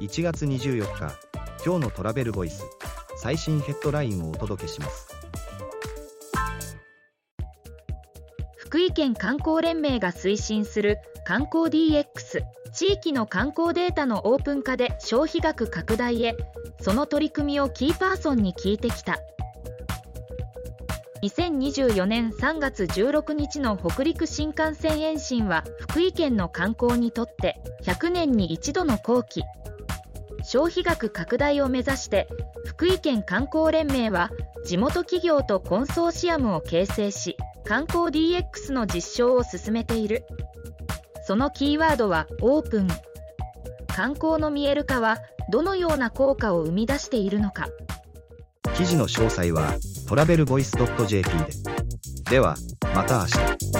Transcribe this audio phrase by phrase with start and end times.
[0.00, 1.14] 1月24日
[1.62, 2.64] 今日のトラベルボイス
[3.18, 5.08] 最新ヘッドラインをお届けします。
[8.56, 12.42] 福井県観光連盟が推進する観光 DX
[12.72, 16.34] 地域の観光データのオープン化で消費額拡大へ
[16.80, 19.18] その取り組みをキーパーソンに聞いてきた。
[21.22, 29.42] 2024年3月16日の北陸新幹線延伸は福井県の観光にとって100年に一度の好機。
[30.50, 32.26] 消費額拡大を目指して
[32.66, 34.32] 福井県観光連盟は
[34.66, 40.24] 地元企業とコンソーシアムを形成し観光 DX の実証を進めている。
[41.22, 42.88] そのキーワードはオープン。
[43.86, 45.18] 観光の見える化は
[45.52, 47.68] どのような効果を生み出しているのか。
[48.74, 49.74] 記事の詳細は
[50.08, 50.76] トラベルボイス
[51.06, 51.46] .jp で。
[52.28, 52.56] では
[52.92, 53.79] また明日。